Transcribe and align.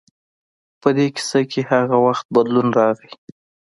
خو 0.73 0.77
په 0.81 0.89
دې 0.97 1.07
کیسه 1.15 1.41
کې 1.51 1.61
هغه 1.71 1.97
وخت 2.05 2.25
بدلون 2.35 2.67
راغی. 2.79 3.11